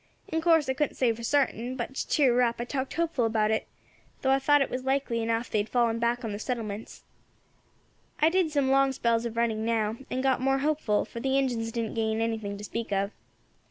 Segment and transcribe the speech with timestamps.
[0.27, 3.25] In course I couldn't say for sartin, but, to cheer her up, I talked hopeful
[3.25, 3.67] about it,
[4.23, 7.03] though I thought it was likely enough they had fallen back on the settlements.
[8.19, 11.71] I did some long spells of running now, and got more hopeful, for the Injins
[11.71, 13.11] didn't gain anything to speak of.